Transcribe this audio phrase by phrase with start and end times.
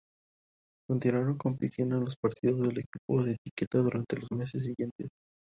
[0.89, 5.09] Continuaron compitiendo en los partidos del equipo de etiqueta durante los meses siguientes.